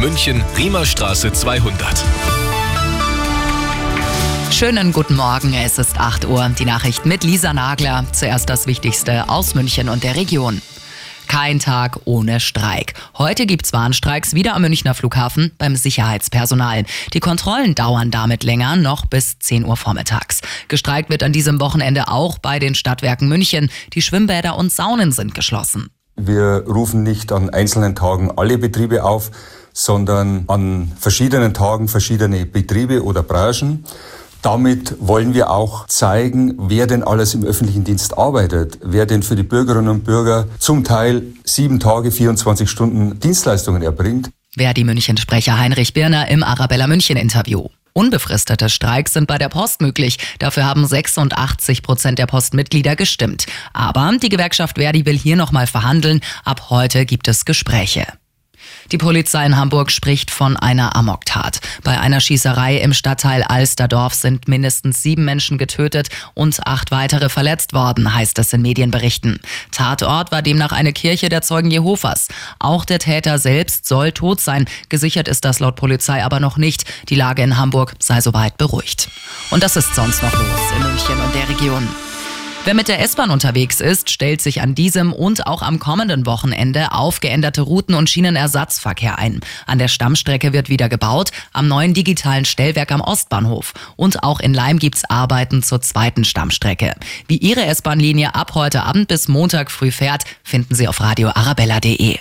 [0.00, 2.02] München, Riemerstraße 200.
[4.50, 6.50] Schönen guten Morgen, es ist 8 Uhr.
[6.58, 8.06] Die Nachricht mit Lisa Nagler.
[8.12, 10.62] Zuerst das Wichtigste aus München und der Region.
[11.28, 12.94] Kein Tag ohne Streik.
[13.18, 16.86] Heute gibt's Warnstreiks wieder am Münchner Flughafen beim Sicherheitspersonal.
[17.12, 20.40] Die Kontrollen dauern damit länger, noch bis 10 Uhr vormittags.
[20.68, 23.70] Gestreikt wird an diesem Wochenende auch bei den Stadtwerken München.
[23.92, 25.90] Die Schwimmbäder und Saunen sind geschlossen.
[26.16, 29.30] Wir rufen nicht an einzelnen Tagen alle Betriebe auf,
[29.80, 33.84] sondern an verschiedenen Tagen verschiedene Betriebe oder Branchen.
[34.42, 39.36] Damit wollen wir auch zeigen, wer denn alles im öffentlichen Dienst arbeitet, wer denn für
[39.36, 44.30] die Bürgerinnen und Bürger zum Teil sieben Tage, 24 Stunden Dienstleistungen erbringt.
[44.56, 47.68] Wer die München-Sprecher Heinrich Birner im Arabella München Interview.
[47.92, 50.18] Unbefristete Streiks sind bei der Post möglich.
[50.38, 53.46] Dafür haben 86 Prozent der Postmitglieder gestimmt.
[53.72, 56.20] Aber die Gewerkschaft Verdi will hier nochmal verhandeln.
[56.44, 58.06] Ab heute gibt es Gespräche.
[58.92, 61.60] Die Polizei in Hamburg spricht von einer Amoktat.
[61.84, 67.72] Bei einer Schießerei im Stadtteil Alsterdorf sind mindestens sieben Menschen getötet und acht weitere verletzt
[67.72, 69.38] worden, heißt es in Medienberichten.
[69.70, 72.28] Tatort war demnach eine Kirche der Zeugen Jehovas.
[72.58, 74.66] Auch der Täter selbst soll tot sein.
[74.88, 76.84] Gesichert ist das laut Polizei aber noch nicht.
[77.08, 79.08] Die Lage in Hamburg sei soweit beruhigt.
[79.50, 82.09] Und das ist sonst noch los in München und der Region.
[82.64, 86.92] Wer mit der S-Bahn unterwegs ist, stellt sich an diesem und auch am kommenden Wochenende
[86.92, 89.40] auf geänderte Routen und Schienenersatzverkehr ein.
[89.66, 93.72] An der Stammstrecke wird wieder gebaut, am neuen digitalen Stellwerk am Ostbahnhof.
[93.96, 96.94] Und auch in Leim gibt's Arbeiten zur zweiten Stammstrecke.
[97.28, 102.18] Wie Ihre S-Bahn-Linie ab heute Abend bis Montag früh fährt, finden Sie auf radioarabella.de.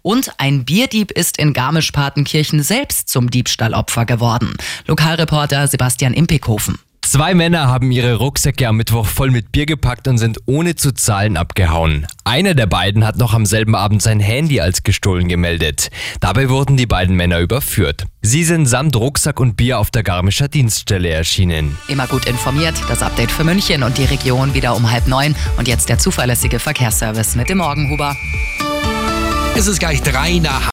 [0.00, 4.54] Und ein Bierdieb ist in Garmisch-Partenkirchen selbst zum Diebstahlopfer geworden.
[4.86, 6.78] Lokalreporter Sebastian Impikhofen.
[7.10, 10.94] Zwei Männer haben ihre Rucksäcke am Mittwoch voll mit Bier gepackt und sind ohne zu
[10.94, 12.06] zahlen abgehauen.
[12.22, 15.90] Einer der beiden hat noch am selben Abend sein Handy als gestohlen gemeldet.
[16.20, 18.06] Dabei wurden die beiden Männer überführt.
[18.22, 21.76] Sie sind samt Rucksack und Bier auf der Garmischer Dienststelle erschienen.
[21.88, 25.34] Immer gut informiert, das Update für München und die Region wieder um halb neun.
[25.56, 28.14] Und jetzt der zuverlässige Verkehrsservice mit dem Morgenhuber.
[29.56, 30.68] Es ist gleich drei nach